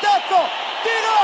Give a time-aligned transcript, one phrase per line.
[0.00, 0.42] Pirlo
[0.82, 1.18] tiro!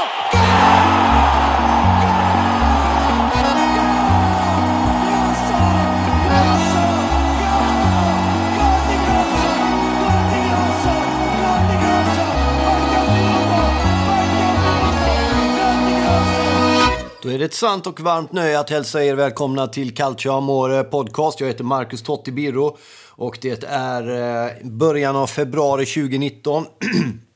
[17.22, 20.84] Då är det ett sant och varmt nöje att hälsa er välkomna till Calcio Amore
[20.84, 21.40] podcast.
[21.40, 22.76] Jag heter Marcus Totti Birro
[23.08, 24.10] och det är
[24.46, 26.66] eh, början av februari 2019.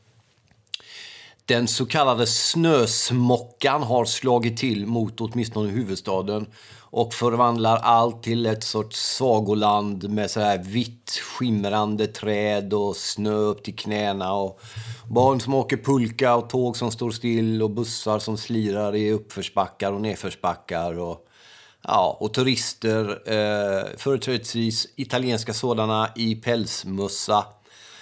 [1.48, 6.46] Den så kallade snösmockan har slagit till mot åtminstone huvudstaden
[6.80, 13.34] och förvandlar allt till ett sorts sagoland med så här vitt skimrande träd och snö
[13.34, 14.60] upp till knäna och
[15.10, 19.93] barn som åker pulka och tåg som står still och bussar som slirar i uppförsbackar
[19.93, 21.26] och nedförsbackar och,
[21.82, 27.45] ja, och turister, eh, företrädesvis italienska sådana, i pälsmössa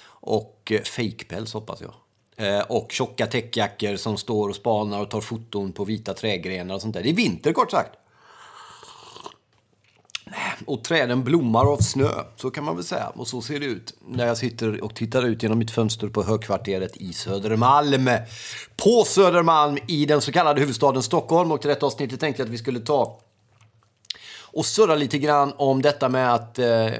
[0.08, 2.03] och eh, fejkpäls hoppas jag.
[2.36, 6.80] Eh, och tjocka täckjackor som står och spanar och tar foton på vita trädgrenar och
[6.80, 7.02] sånt där.
[7.02, 7.90] Det är vinter kort sagt.
[10.26, 13.08] Eh, och träden blommar av snö, så kan man väl säga.
[13.08, 16.22] Och så ser det ut när jag sitter och tittar ut genom mitt fönster på
[16.22, 18.10] högkvarteret i Södermalm.
[18.76, 21.52] På Södermalm i den så kallade huvudstaden Stockholm.
[21.52, 23.20] Och till detta avsnittet tänkte jag att vi skulle ta
[24.54, 26.92] och surra lite grann om detta med att eh, eh,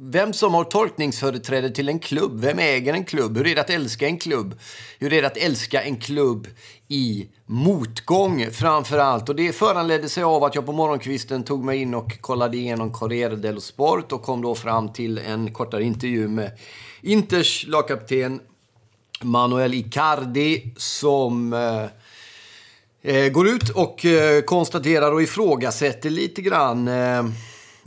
[0.00, 2.40] vem som har tolkningsföreträde till en klubb.
[2.40, 3.36] Vem äger en klubb?
[3.36, 4.58] Hur är det att älska en klubb?
[4.98, 6.46] Hur är det att älska en klubb
[6.88, 9.28] i motgång framför allt?
[9.28, 12.92] Och det föranledde sig av att jag på morgonkvisten tog mig in och kollade igenom
[12.92, 16.50] Corriere dello Sport och kom då fram till en kortare intervju med
[17.02, 18.40] Inters lagkapten
[19.22, 21.84] Manuel Icardi som eh,
[23.14, 27.22] eh går ut och eh, konstaterar och ifrågasätter lite grann eh,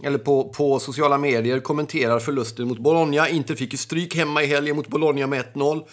[0.03, 3.29] eller på, på sociala medier kommenterar förlusten mot Bologna.
[3.29, 5.83] Inter fick ju stryk hemma i helgen mot Bologna med 1-0.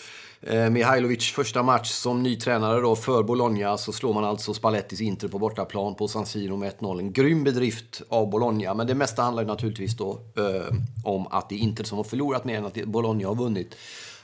[0.41, 5.01] Eh, Mihailovic första match som ny tränare då för Bologna så slår man alltså Spallettis
[5.01, 6.99] Inter på bortaplan på San Siro med 1-0.
[6.99, 10.75] En grym bedrift av Bologna, men det mesta handlar ju naturligtvis då eh,
[11.05, 13.77] om att det är Inter som har förlorat mer än att Bologna har vunnit.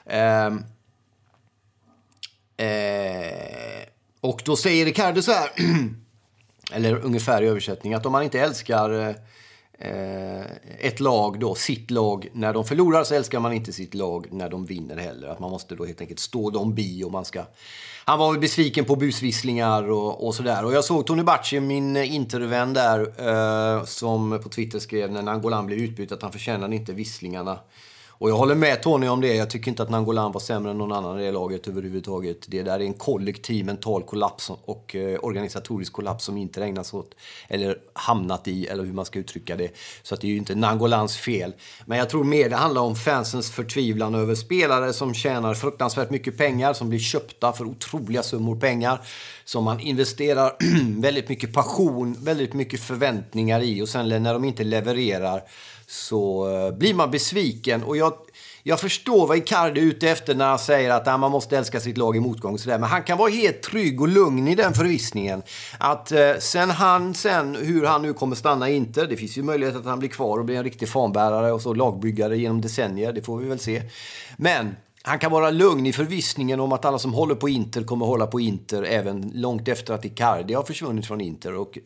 [0.06, 0.46] Eh,
[2.66, 3.84] eh,
[4.20, 5.48] och då säger Riccardo så här,
[6.72, 9.14] eller ungefär i översättning, att om man inte älskar eh,
[9.84, 10.44] Eh,
[10.78, 14.48] ett lag då, sitt lag, när de förlorar så älskar man inte sitt lag när
[14.48, 15.28] de vinner heller.
[15.28, 17.42] Att man måste då helt enkelt stå dem bi och man ska...
[18.04, 20.64] Han var besviken på busvisslingar och, och sådär.
[20.64, 25.66] Och jag såg Tony Bacci, min intervän där, eh, som på Twitter skrev när Nangolan
[25.66, 27.58] blev utbytt att han förtjänade inte visslingarna.
[28.24, 29.34] Och jag håller med Tony om det.
[29.34, 32.38] Jag tycker inte att Nangolan var sämre än någon annan i det laget överhuvudtaget.
[32.46, 37.14] Det där är en kollektiv mental kollaps och eh, organisatorisk kollaps som inte ägnas åt,
[37.48, 39.70] eller hamnat i, eller hur man ska uttrycka det.
[40.02, 41.54] Så att det är ju inte Nangolans fel.
[41.86, 46.38] Men jag tror mer det handlar om fansens förtvivlan över spelare som tjänar fruktansvärt mycket
[46.38, 49.00] pengar, som blir köpta för otroliga summor pengar.
[49.44, 50.56] Som man investerar
[51.00, 55.42] väldigt mycket passion, väldigt mycket förväntningar i och sen när de inte levererar
[55.86, 57.82] så eh, blir man besviken.
[57.82, 58.12] Och jag,
[58.62, 61.80] jag förstår vad Icardi är ute efter när han säger att uh, man måste älska
[61.80, 62.58] sitt lag i motgång.
[62.58, 62.78] Så där.
[62.78, 65.42] Men han kan vara helt trygg och lugn i den förvissningen.
[65.78, 69.06] Att uh, sen han, sen hur han nu kommer stanna inte.
[69.06, 71.74] Det finns ju möjlighet att han blir kvar och blir en riktig fanbärare och så
[71.74, 73.12] lagbyggare genom decennier.
[73.12, 73.82] Det får vi väl se.
[74.36, 74.76] Men
[75.06, 78.26] han kan vara lugn i förvissningen om att alla som håller på Inter kommer hålla
[78.26, 81.54] på Inter även långt efter att Icardi har försvunnit från Inter.
[81.54, 81.78] Och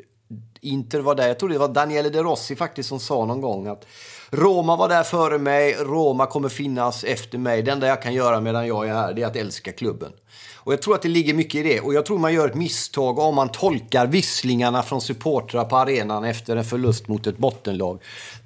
[0.61, 1.29] Inter var där.
[1.29, 3.87] Jag tror det var Daniele De Rossi faktiskt som sa någon gång att
[4.31, 7.63] Roma var där före mig, Roma kommer finnas efter mig.
[7.63, 10.13] Det enda jag kan göra medan jag är här, det är att älska klubben.
[10.57, 11.81] Och jag tror att det ligger mycket i det.
[11.81, 16.25] Och jag tror man gör ett misstag om man tolkar visslingarna från supportrar på arenan
[16.25, 18.03] efter en förlust mot ett bottenlag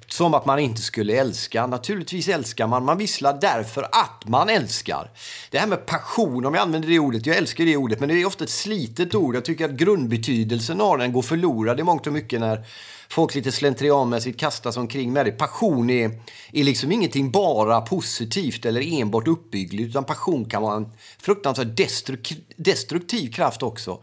[0.07, 1.67] som att man inte skulle älska.
[1.67, 2.85] Naturligtvis älskar man.
[2.85, 5.11] Man visslar därför att man älskar.
[5.51, 8.21] Det här med passion, om jag använder det ordet, jag älskar det ordet, men det
[8.21, 9.35] är ofta ett slitet ord.
[9.35, 12.65] Jag tycker att grundbetydelsen av den går förlorad i mångt och mycket när
[13.09, 15.31] folk lite slentrianmässigt kastas omkring med det.
[15.31, 16.11] Passion är,
[16.51, 20.87] är liksom ingenting bara positivt eller enbart uppbyggligt, utan passion kan vara en
[21.19, 23.99] fruktansvärt destruktiv, destruktiv kraft också.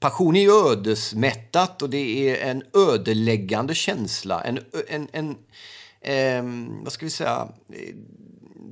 [0.00, 4.40] Passion är ödesmättat och det är en ödeläggande känsla.
[4.40, 4.58] En,
[4.88, 5.36] en, en,
[6.00, 6.44] eh,
[6.84, 7.48] vad ska vi säga,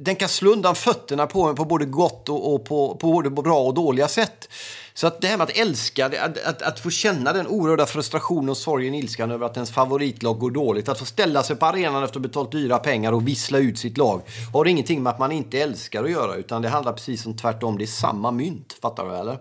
[0.01, 3.31] den kan slå undan fötterna på en på både gott och, och på, på både
[3.31, 4.49] bra och dåliga sätt.
[4.95, 8.49] Så att det här med att älska, att, att, att få känna den oerhörda frustrationen
[8.49, 11.67] och sorgen och ilskan över att ens favoritlag går dåligt, att få ställa sig på
[11.67, 14.23] arenan efter att ha betalt dyra pengar och vissla ut sitt lag,
[14.53, 17.79] har ingenting med att man inte älskar att göra, utan det handlar precis som tvärtom.
[17.79, 19.39] Det är samma mynt, fattar du eller?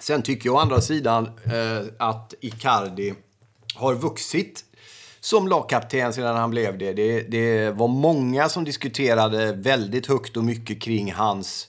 [0.00, 3.14] Sen tycker jag å andra sidan eh, att Icardi
[3.74, 4.64] har vuxit
[5.20, 6.92] som lagkapten sedan han blev det.
[6.92, 7.20] det.
[7.20, 11.68] Det var många som diskuterade väldigt högt och mycket kring hans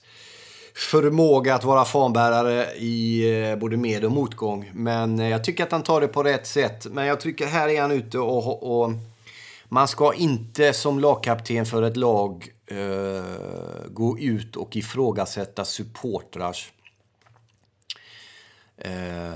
[0.74, 4.70] förmåga att vara fanbärare i eh, både med och motgång.
[4.74, 6.86] Men eh, jag tycker att han tar det på rätt sätt.
[6.90, 8.92] Men jag tycker här är han ute och, och
[9.68, 13.24] man ska inte som lagkapten för ett lag eh,
[13.90, 16.72] gå ut och ifrågasätta supportrars
[18.84, 19.34] Eh,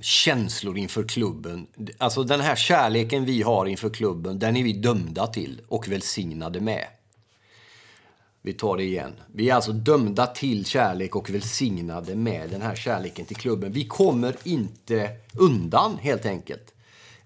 [0.00, 1.66] känslor inför klubben.
[1.98, 6.60] Alltså den här kärleken vi har inför klubben, den är vi dömda till och välsignade
[6.60, 6.84] med.
[8.42, 9.12] Vi tar det igen.
[9.32, 13.72] Vi är alltså dömda till kärlek och välsignade med den här kärleken till klubben.
[13.72, 16.74] Vi kommer inte undan helt enkelt.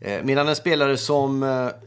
[0.04, 1.42] Eh, medan en spelare som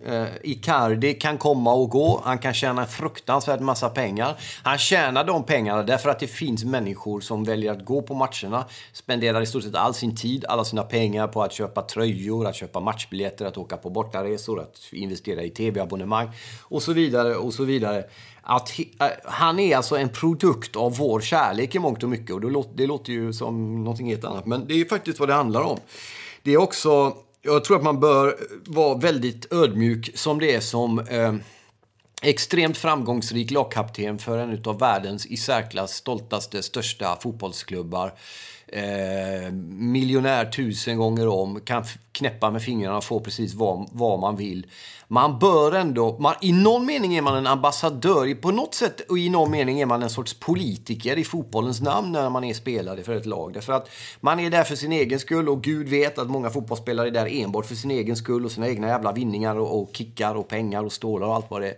[0.05, 2.21] eh, Icardi kan komma och gå.
[2.23, 4.39] Han kan tjäna en fruktansvärd massa pengar.
[4.63, 8.65] Han tjänar de pengarna därför att det finns människor som väljer att gå på matcherna.
[8.93, 12.55] Spenderar i stort sett all sin tid, alla sina pengar på att köpa tröjor, att
[12.55, 16.29] köpa matchbiljetter, att åka på bortaresor, att investera i tv-abonnemang
[16.61, 18.03] och så vidare och så vidare.
[18.41, 22.31] Att eh, han är alltså en produkt av vår kärlek i mångt och mycket.
[22.31, 25.19] Och det låter, det låter ju som någonting helt annat, men det är ju faktiskt
[25.19, 25.79] vad det handlar om.
[26.43, 27.13] Det är också
[27.45, 31.35] jag tror att man bör vara väldigt ödmjuk som det är som eh,
[32.21, 38.13] extremt framgångsrik lagkapten för en av världens i särklass stoltaste, största fotbollsklubbar.
[38.67, 44.35] Eh, miljonär tusen gånger om, kan knäppa med fingrarna och få precis vad, vad man
[44.35, 44.67] vill.
[45.07, 49.17] Man bör ändå, man, i någon mening är man en ambassadör, på något sätt och
[49.17, 53.03] i någon mening är man en sorts politiker i fotbollens namn när man är spelare
[53.03, 53.53] för ett lag.
[53.53, 53.89] Därför att
[54.19, 57.41] man är där för sin egen skull och Gud vet att många fotbollsspelare är där
[57.41, 60.83] enbart för sin egen skull och sina egna jävla vinningar och, och kickar och pengar
[60.83, 61.75] och stålar och allt vad det är.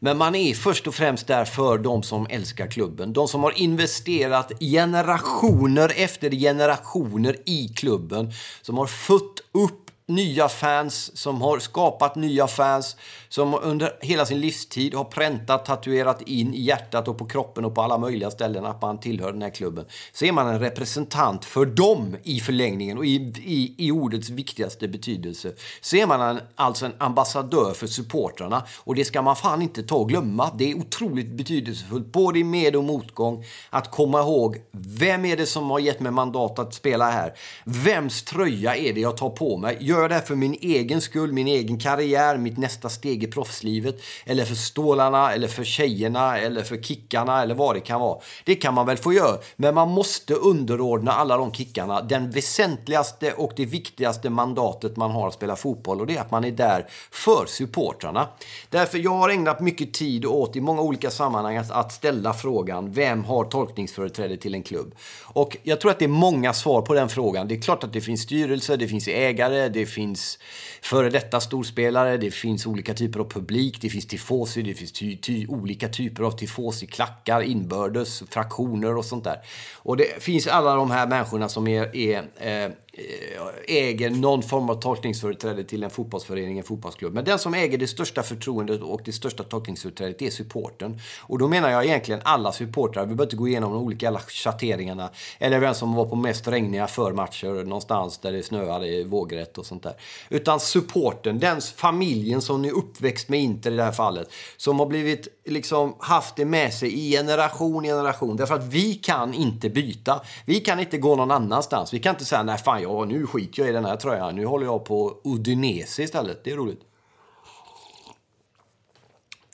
[0.00, 3.12] Men man är först och främst där för de som älskar klubben.
[3.12, 8.32] De som har investerat generationer efter generationer i klubben.
[8.62, 12.96] Som har fött upp nya fans, som har skapat nya fans,
[13.36, 17.74] som under hela sin livstid har präntat, tatuerat in i hjärtat och på kroppen och
[17.74, 19.84] på alla möjliga ställen att man tillhör den här klubben.
[20.12, 24.88] Så är man en representant för dem i förlängningen och i, i, i ordets viktigaste
[24.88, 25.52] betydelse.
[25.80, 29.82] Så är man en, alltså en ambassadör för supportrarna och det ska man fan inte
[29.82, 30.50] ta och glömma.
[30.58, 35.46] Det är otroligt betydelsefullt, både i med och motgång, att komma ihåg vem är det
[35.46, 37.32] som har gett mig mandat att spela här?
[37.64, 39.76] Vems tröja är det jag tar på mig?
[39.80, 43.30] Gör jag det här för min egen skull, min egen karriär, mitt nästa steg i
[43.30, 44.00] proffslivet?
[44.24, 48.18] Eller för stålarna, eller för tjejerna, eller för kickarna, eller vad det kan vara.
[48.44, 53.32] Det kan man väl få göra, men man måste underordna alla de kickarna den väsentligaste
[53.32, 56.50] och det viktigaste mandatet man har att spela fotboll och det är att man är
[56.50, 58.28] där för supportrarna.
[58.70, 63.24] Därför jag har ägnat mycket tid åt i många olika sammanhang att ställa frågan vem
[63.24, 64.94] har tolkningsföreträde till en klubb?
[65.22, 67.48] Och jag tror att det är många svar på den frågan.
[67.48, 70.38] Det är klart att det finns styrelse, det finns ägare, det finns
[70.82, 75.16] före detta storspelare, det finns olika typer av publik, det finns tifosi, det finns ty,
[75.16, 79.36] ty, olika typer av tifosi-klackar, inbördes, fraktioner och sånt där.
[79.74, 84.70] Och det finns alla de här människorna som är, är Eh, Eh, äger någon form
[84.70, 87.14] av tolkningsföreträde till en fotbollsförening, en fotbollsklubb.
[87.14, 91.00] Men den som äger det största förtroendet och det största tolkningsföreträdet är supporten.
[91.20, 93.02] Och då menar jag egentligen alla supportrar.
[93.02, 95.10] Vi behöver inte gå igenom de olika chatteringarna.
[95.38, 99.82] Eller vem som var på mest regniga förmatcher någonstans där det snöade vågrätt och sånt
[99.82, 99.94] där.
[100.28, 104.32] Utan supporten, den familjen som är uppväxt med Inter i det här fallet.
[104.56, 108.36] Som har blivit, liksom, haft det med sig i generation generation.
[108.36, 110.20] Därför att vi kan inte byta.
[110.44, 111.94] Vi kan inte gå någon annanstans.
[111.94, 114.36] Vi kan inte säga, nej fan ja, nu skiter jag i den här tröjan.
[114.36, 116.44] Nu håller jag på Udinese istället.
[116.44, 116.80] Det är roligt.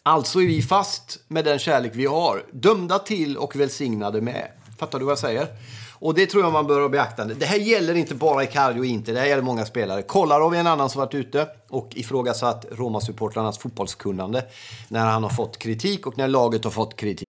[0.02, 2.44] Alltså är vi fast med den kärlek vi har.
[2.52, 4.48] Dömda till och välsignade med.
[4.78, 5.46] Fattar du vad jag säger?
[6.02, 7.34] Och det tror jag man bör ha beaktande.
[7.34, 10.02] Det här gäller inte bara Icardi och inte, det här gäller många spelare.
[10.02, 14.44] Kolarov är en annan som varit ute och ifrågasatt Roma-supportrarnas fotbollskunnande
[14.88, 17.28] när han har fått kritik och när laget har fått kritik.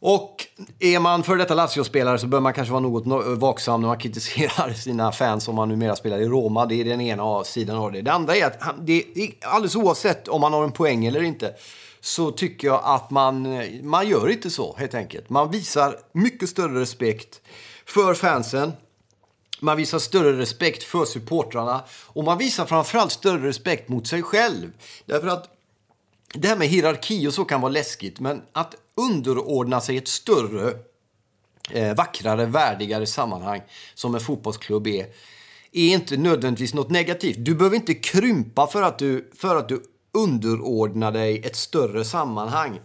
[0.00, 0.46] Och
[0.80, 4.72] är man för detta Lazio-spelare så bör man kanske vara något vaksam när man kritiserar
[4.72, 6.66] sina fans om man numera spelar i Roma.
[6.66, 8.02] Det är den ena sidan av det.
[8.02, 11.22] Det andra är att han, det är alldeles oavsett om man har en poäng eller
[11.22, 11.54] inte
[12.00, 15.30] så tycker jag att man, man gör inte så helt enkelt.
[15.30, 17.40] Man visar mycket större respekt
[17.86, 18.72] för fansen.
[19.60, 24.72] Man visar större respekt för supportrarna och man visar framförallt större respekt mot sig själv.
[25.04, 25.48] Därför att
[26.34, 30.72] det här med hierarki och så kan vara läskigt, men att underordna sig ett större,
[31.70, 33.62] eh, vackrare, värdigare sammanhang
[33.94, 35.06] som en fotbollsklubb är,
[35.72, 37.36] är inte nödvändigtvis något negativt.
[37.38, 42.80] Du behöver inte krympa för att du, för att du underordnar dig ett större sammanhang.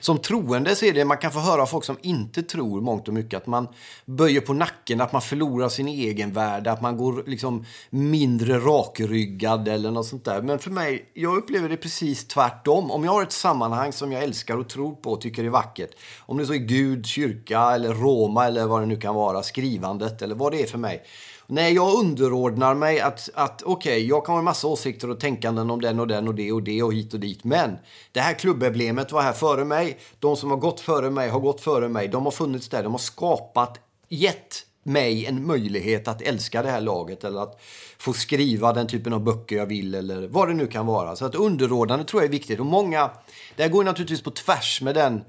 [0.00, 3.08] Som troende så är det, man kan få höra av folk som inte tror mångt
[3.08, 3.68] och mycket, att man
[4.04, 9.68] böjer på nacken, att man förlorar sin egen värde, att man går liksom mindre rakryggad
[9.68, 10.42] eller något sånt där.
[10.42, 12.90] Men för mig, jag upplever det precis tvärtom.
[12.90, 15.90] Om jag har ett sammanhang som jag älskar och tror på och tycker är vackert,
[16.26, 20.22] om det så är Gud, kyrka eller Roma eller vad det nu kan vara, skrivandet
[20.22, 21.04] eller vad det är för mig,
[21.50, 25.20] Nej, jag underordnar mig att, att okej, okay, jag kan ha en massa åsikter och
[25.20, 27.44] tänkanden om den och den och det och det och hit och dit.
[27.44, 27.76] Men
[28.12, 29.98] det här klubbemblemet var här före mig.
[30.18, 32.08] De som har gått före mig har gått före mig.
[32.08, 32.82] De har funnits där.
[32.82, 33.78] De har skapat,
[34.08, 37.60] gett mig en möjlighet att älska det här laget eller att
[37.98, 41.16] få skriva den typen av böcker jag vill eller vad det nu kan vara.
[41.16, 42.60] Så att underordnande tror jag är viktigt.
[42.60, 43.10] Och många,
[43.56, 45.24] det här går naturligtvis på tvärs med den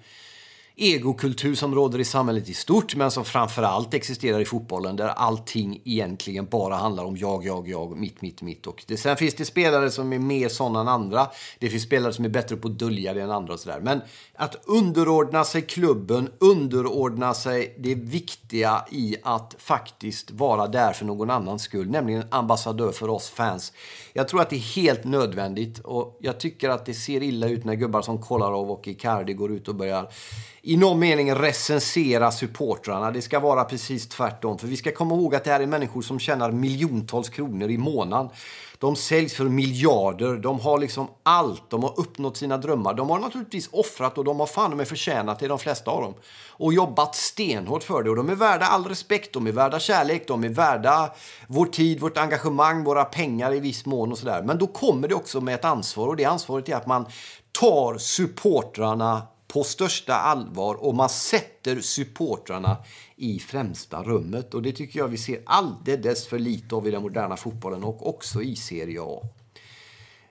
[0.81, 5.81] egokultur som råder i samhället i stort men som framförallt existerar i fotbollen där allting
[5.85, 8.67] egentligen bara handlar om jag, jag, jag, mitt, mitt, mitt.
[8.67, 11.27] Och det, sen finns det spelare som är mer sådana än andra.
[11.59, 13.79] Det finns spelare som är bättre på att dölja det än andra och sådär.
[13.81, 14.01] Men
[14.33, 21.29] att underordna sig klubben, underordna sig det viktiga i att faktiskt vara där för någon
[21.29, 23.73] annans skull, nämligen ambassadör för oss fans.
[24.13, 27.65] Jag tror att det är helt nödvändigt och jag tycker att det ser illa ut
[27.65, 30.09] när gubbar som Kolarov och Icardi går ut och börjar
[30.69, 33.11] i någon mening recensera supportrarna.
[33.11, 34.57] Det ska vara precis tvärtom.
[34.57, 37.77] För vi ska komma ihåg att det här är människor som tjänar miljontals kronor i
[37.77, 38.29] månaden.
[38.77, 40.37] De säljs för miljarder.
[40.37, 41.69] De har liksom allt.
[41.69, 42.93] De har uppnått sina drömmar.
[42.93, 46.13] De har naturligtvis offrat och de har fan med förtjänat det, de flesta av dem.
[46.49, 48.09] Och jobbat stenhårt för det.
[48.09, 49.33] Och de är värda all respekt.
[49.33, 50.27] De är värda kärlek.
[50.27, 51.11] De är värda
[51.47, 54.41] vår tid, vårt engagemang, våra pengar i viss mån och sådär.
[54.41, 56.07] Men då kommer det också med ett ansvar.
[56.07, 57.05] Och det ansvaret är att man
[57.51, 59.21] tar supportrarna
[59.53, 62.77] på största allvar och man sätter supportrarna
[63.15, 64.53] i främsta rummet.
[64.53, 68.09] Och det tycker jag vi ser alldeles för lite av i den moderna fotbollen och
[68.09, 69.23] också i Serie A.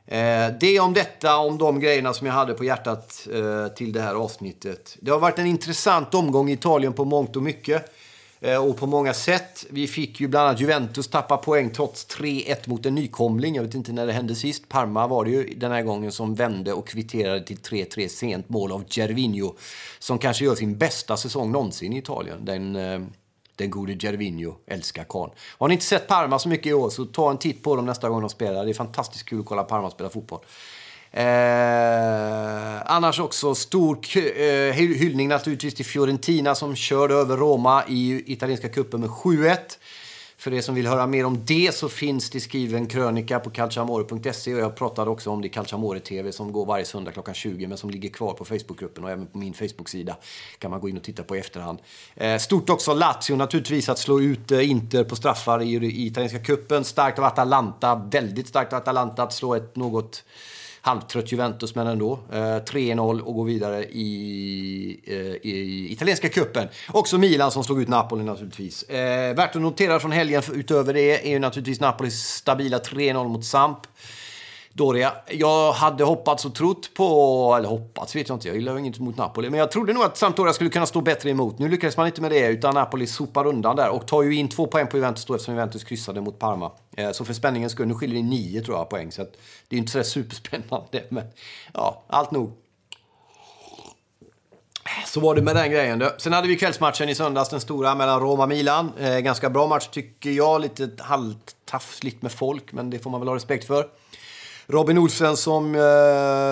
[0.06, 4.00] Eh, det om detta, om de grejerna som jag hade på hjärtat eh, till det
[4.00, 4.96] här avsnittet.
[5.00, 7.92] Det har varit en intressant omgång i Italien på mångt och mycket.
[8.40, 9.66] Eh, och på många sätt.
[9.70, 13.54] Vi fick ju bland annat Juventus tappa poäng trots 3-1 mot en nykomling.
[13.54, 14.68] Jag vet inte när det hände sist.
[14.68, 18.72] Parma var det ju den här gången som vände och kvitterade till 3-3 sent mål
[18.72, 19.54] av Gervinho.
[19.98, 22.44] Som kanske gör sin bästa säsong någonsin i Italien.
[22.44, 23.00] Den, eh,
[23.56, 25.32] den gode Gervinho, älskar karln.
[25.58, 27.86] Har ni inte sett Parma så mycket i år så ta en titt på dem
[27.86, 28.64] nästa gång de spelar.
[28.64, 30.40] Det är fantastiskt kul att kolla Parma spela fotboll.
[31.10, 38.68] Eh, annars också stor eh, hyllning naturligtvis till Fiorentina som körde över Roma i italienska
[38.68, 39.56] cupen med 7-1.
[40.40, 44.54] För er som vill höra mer om det så finns det skriven krönika på calciamore.se
[44.54, 47.66] och jag pratade också om det i Calciamore TV som går varje söndag klockan 20
[47.66, 50.16] men som ligger kvar på Facebookgruppen och även på min Facebook-sida
[50.58, 51.78] kan man gå in och titta på i efterhand.
[52.14, 56.38] Eh, stort också Lazio naturligtvis att slå ut eh, Inter på straffar i, i italienska
[56.38, 56.84] cupen.
[56.84, 60.24] Starkt av Atalanta, väldigt starkt av Atalanta att slå ett något
[60.88, 62.18] halvtrött Juventus, men ändå.
[62.32, 66.68] Eh, 3-0 och går vidare i, eh, i italienska kuppen.
[66.88, 68.82] Också Milan som slog ut Napoli naturligtvis.
[68.82, 73.44] Eh, värt att notera från helgen utöver det är ju naturligtvis Napolis stabila 3-0 mot
[73.44, 73.78] Samp.
[74.78, 75.12] Doria.
[75.26, 79.16] Jag hade hoppats och trott på, eller hoppats vet jag inte, jag gillar inget mot
[79.16, 81.58] Napoli, men jag trodde nog att Sampdoria skulle kunna stå bättre emot.
[81.58, 84.48] Nu lyckades man inte med det, utan Napoli sopar undan där och tar ju in
[84.48, 86.70] två poäng på Juventus då eftersom Juventus kryssade mot Parma.
[86.96, 89.32] Eh, så för spänningens skull, nu skiljer det nio tror jag poäng, så att
[89.68, 91.24] det är inte så superspännande, men
[91.74, 92.52] ja, allt nog.
[95.06, 96.04] Så var det med den grejen.
[96.18, 98.92] Sen hade vi kvällsmatchen i söndags, den stora mellan Roma och Milan.
[98.98, 103.28] Eh, ganska bra match tycker jag, lite halvtafsligt med folk, men det får man väl
[103.28, 103.88] ha respekt för.
[104.70, 105.80] Robin Olsen som eh,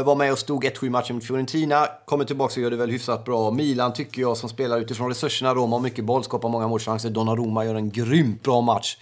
[0.04, 3.24] var med och stod 1-7 matchen mot Fiorentina kommer tillbaka och gör det väl hyfsat
[3.24, 3.50] bra.
[3.50, 5.54] Milan tycker jag som spelar utifrån resurserna.
[5.54, 7.10] Roma har mycket boll, skapar många målchanser.
[7.10, 8.96] Donnarumma gör en grymt bra match.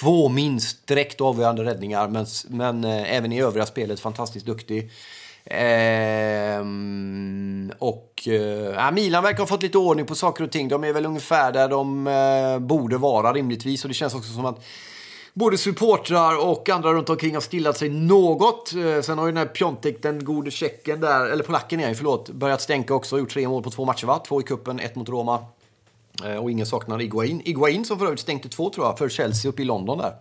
[0.00, 4.90] Två minst direkt avgörande räddningar, men, men eh, även i övriga spelet fantastiskt duktig.
[5.44, 6.92] Ehm,
[7.78, 10.68] och eh, Milan verkar ha fått lite ordning på saker och ting.
[10.68, 13.84] De är väl ungefär där de eh, borde vara rimligtvis.
[13.84, 14.64] Och det känns också som att
[15.34, 18.74] både supportrar och andra runt omkring har stillat sig något.
[18.74, 21.94] Eh, sen har ju den här Piontek, den gode tjecken där, eller polacken är ju,
[21.94, 23.18] förlåt, börjat stänka också.
[23.18, 24.22] Gjort tre mål på två matcher va?
[24.28, 25.44] Två i kuppen, ett mot Roma.
[26.24, 27.42] Eh, och ingen saknar Iguain.
[27.44, 30.14] Iguain som för övrigt stänkte två tror jag, för Chelsea uppe i London där.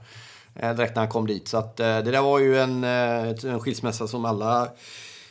[0.55, 1.47] Eh, direkt när han kom dit.
[1.47, 4.69] Så att, det där var ju en, en skilsmässa som alla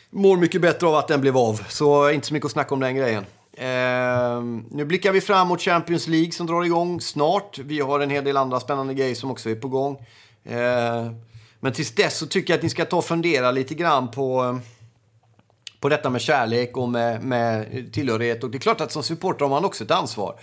[0.09, 1.63] mår mycket bättre av att den blev av.
[1.69, 3.25] Så inte så mycket att snacka om den grejen.
[3.61, 7.57] Eh, nu blickar vi fram mot Champions League som drar igång snart.
[7.57, 10.05] Vi har en hel del andra spännande grejer som också är på gång.
[10.43, 11.11] Eh,
[11.59, 14.59] men tills dess så tycker jag att ni ska ta och fundera lite grann på,
[15.79, 18.43] på detta med kärlek och med, med tillhörighet.
[18.43, 20.39] Och det är klart att som supporter har man också ett ansvar.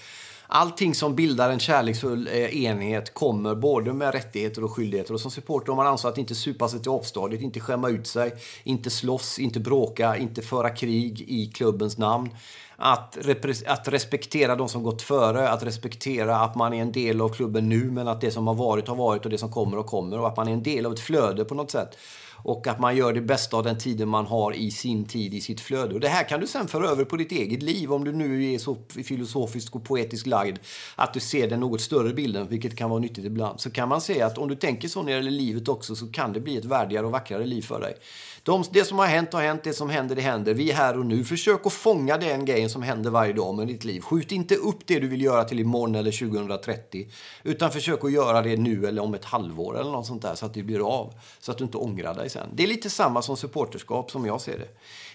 [0.51, 5.15] Allting som bildar en kärleksfull eh, enhet kommer både med rättigheter och skyldigheter.
[5.15, 8.07] Och som supporter har man ansvar att inte supa sig till avstadiet, inte skämma ut
[8.07, 12.31] sig, inte slåss, inte bråka, inte föra krig i klubbens namn.
[12.77, 13.19] Att,
[13.67, 17.69] att respektera de som gått före, att respektera att man är en del av klubben
[17.69, 20.19] nu men att det som har varit har varit och det som kommer och kommer
[20.19, 21.99] och att man är en del av ett flöde på något sätt.
[22.43, 25.41] Och att man gör det bästa av den tiden man har i sin tid, i
[25.41, 25.95] sitt flöde.
[25.95, 28.55] Och det här kan du sen föra över på ditt eget liv om du nu
[28.55, 30.59] är så filosofiskt och poetiskt lagd
[30.97, 33.61] att du ser den något större bilden, vilket kan vara nyttigt ibland.
[33.61, 36.07] Så kan man säga att om du tänker så när det gäller livet också så
[36.07, 37.95] kan det bli ett värdigare och vackrare liv för dig.
[38.43, 40.55] De, det som har hänt har hänt, det som händer det händer.
[40.55, 41.25] Vi är här och nu.
[41.25, 44.01] Försök att fånga den grejen som händer varje dag med ditt liv.
[44.01, 47.09] Skjut inte upp det du vill göra till imorgon eller 2030.
[47.43, 50.47] Utan försök att göra det nu eller om ett halvår eller något sånt där så
[50.47, 51.15] att det blir av.
[51.41, 52.38] Så att du inte ångrar dig sen.
[52.55, 54.69] Det är lite samma som supporterskap som jag ser det.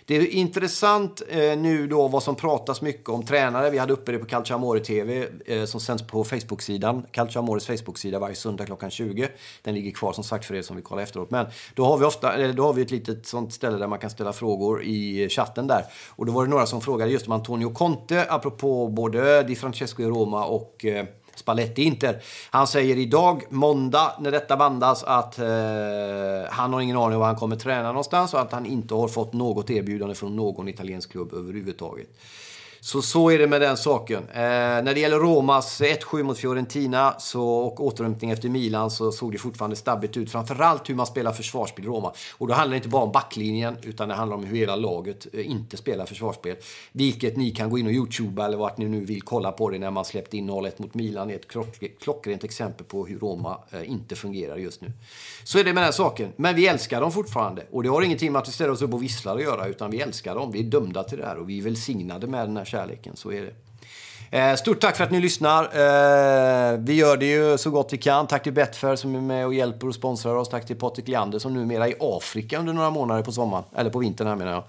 [0.06, 3.70] Det är intressant eh, nu då vad som pratas mycket om tränare.
[3.70, 7.06] Vi hade uppe det på Calcio Amore TV eh, som sänds på Facebook-sidan.
[7.12, 9.28] Calcio Amores Facebook-sida varje söndag klockan 20.
[9.62, 11.32] Den ligger kvar som sagt för er som vill kolla efteråt.
[11.32, 14.00] Men då har vi, ofta, eh, då har vi ett litet sånt ställe där man
[14.00, 15.86] kan ställa frågor i eh, chatten där.
[16.10, 20.04] Och då var det några som frågade just om Antonio Conte apropå både Di Francesco
[20.04, 22.22] i Roma och eh, Spalletti Inter.
[22.50, 25.46] Han säger idag, måndag, när detta bandas, att eh,
[26.50, 29.08] han har ingen aning om var han kommer träna någonstans och att han inte har
[29.08, 32.08] fått något erbjudande från någon italiensk klubb överhuvudtaget.
[32.86, 34.24] Så så är det med den saken.
[34.30, 34.42] Eh,
[34.84, 39.38] när det gäller Romas 1-7 mot Fiorentina så, och återhämtning efter Milan så såg det
[39.38, 40.32] fortfarande stabbigt ut.
[40.32, 42.14] Framförallt hur man spelar försvarsspel i Roma.
[42.38, 45.28] Och då handlar det inte bara om backlinjen utan det handlar om hur hela laget
[45.34, 46.56] eh, inte spelar försvarsspel.
[46.92, 49.80] Vilket ni kan gå in och youtuba eller vart ni nu vill kolla på det
[49.80, 51.28] när man släppte in 0-1 mot Milan.
[51.28, 54.92] Det är ett klock, klockrent exempel på hur Roma eh, inte fungerar just nu.
[55.44, 56.34] Så är det med den saken.
[56.36, 57.66] Men vi älskar dem fortfarande.
[57.72, 59.92] Och det har ingenting med att vi ställer oss upp och visslar att göra utan
[59.92, 60.52] vi älskar dem.
[60.52, 63.16] Vi är dömda till det här och vi är välsignade med den här kärleken.
[63.16, 63.54] Så är det.
[64.38, 65.64] Eh, stort tack för att ni lyssnar.
[65.64, 68.28] Eh, vi gör det ju så gott vi kan.
[68.28, 70.50] Tack till Betfair som är med och hjälper och sponsrar oss.
[70.50, 73.64] Tack till Patrik Leander som numera är i Afrika under några månader på sommaren.
[73.76, 74.64] Eller på vintern här menar jag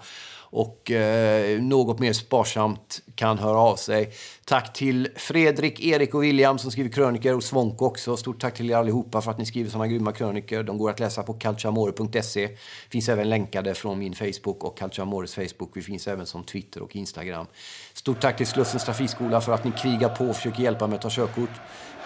[0.55, 4.11] och eh, något mer sparsamt kan höra av sig.
[4.45, 8.17] Tack till Fredrik, Erik och William som skriver kröniker och Svonko också.
[8.17, 10.63] Stort tack till er allihopa för att ni skriver sådana grymma kröniker.
[10.63, 12.49] De går att läsa på calciamore.se.
[12.89, 15.71] Finns även länkade från min Facebook och Calciamores Facebook.
[15.73, 17.45] Vi finns även som Twitter och Instagram.
[17.93, 21.01] Stort tack till Slussens Trafikskola för att ni krigar på och försöker hjälpa mig att
[21.01, 21.51] ta körkort.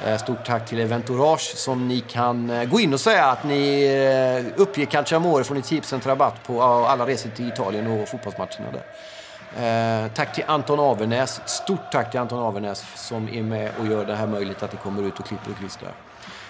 [0.06, 3.86] Eh, stort tack till Eventourage som ni kan eh, gå in och säga att ni
[3.86, 10.10] eh, uppger Calciamore får ni 10% rabatt på alla resor till Italien och fotbollsmatcherna där.
[10.10, 11.42] tack till Anton Avernäs.
[11.46, 14.78] Stort tack till Anton Avernäs som är med och gör det här möjligt att det
[14.78, 15.92] kommer ut och klipper och klistrar.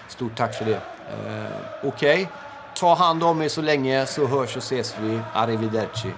[0.07, 0.79] Stort tack för det.
[1.83, 2.27] Okej, okay.
[2.75, 5.19] ta hand om er så länge så hörs och ses vi.
[5.33, 6.11] Arrivederci.